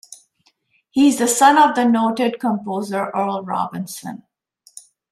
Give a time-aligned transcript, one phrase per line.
[0.89, 4.23] He is the son of the noted composer Earl Robinson.